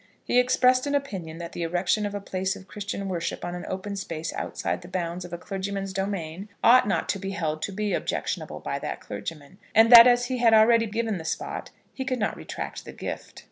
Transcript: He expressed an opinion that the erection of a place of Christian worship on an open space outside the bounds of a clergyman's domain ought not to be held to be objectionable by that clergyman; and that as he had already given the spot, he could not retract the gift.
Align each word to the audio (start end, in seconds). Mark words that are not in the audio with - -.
He 0.23 0.39
expressed 0.39 0.87
an 0.87 0.95
opinion 0.95 1.37
that 1.37 1.51
the 1.51 1.61
erection 1.61 2.07
of 2.07 2.15
a 2.15 2.19
place 2.19 2.55
of 2.55 2.67
Christian 2.67 3.07
worship 3.07 3.45
on 3.45 3.53
an 3.53 3.67
open 3.67 3.95
space 3.95 4.33
outside 4.33 4.81
the 4.81 4.87
bounds 4.87 5.25
of 5.25 5.31
a 5.31 5.37
clergyman's 5.37 5.93
domain 5.93 6.49
ought 6.63 6.87
not 6.87 7.07
to 7.09 7.19
be 7.19 7.29
held 7.33 7.61
to 7.61 7.71
be 7.71 7.93
objectionable 7.93 8.61
by 8.61 8.79
that 8.79 8.99
clergyman; 9.01 9.59
and 9.75 9.91
that 9.91 10.07
as 10.07 10.25
he 10.25 10.39
had 10.39 10.55
already 10.55 10.87
given 10.87 11.19
the 11.19 11.23
spot, 11.23 11.69
he 11.93 12.03
could 12.03 12.17
not 12.17 12.35
retract 12.35 12.83
the 12.83 12.93
gift. 12.93 13.39